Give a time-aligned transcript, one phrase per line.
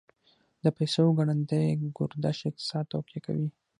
[0.63, 1.65] د پیسو ګړندی
[1.97, 3.49] گردش اقتصاد تقویه کوي.